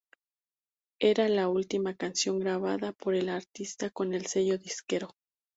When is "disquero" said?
4.57-5.15